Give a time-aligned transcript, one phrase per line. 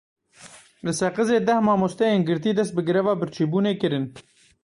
[0.85, 4.05] Li Seqizê deh mamosteyên girtî dest bi gireva birçîbunê kirin.